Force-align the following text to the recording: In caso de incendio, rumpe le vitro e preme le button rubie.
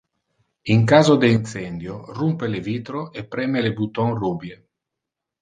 In 0.75 0.79
caso 0.91 1.13
de 1.23 1.27
incendio, 1.39 1.95
rumpe 2.17 2.47
le 2.53 2.59
vitro 2.69 3.01
e 3.19 3.21
preme 3.31 3.59
le 3.61 3.71
button 3.77 4.09
rubie. 4.25 4.57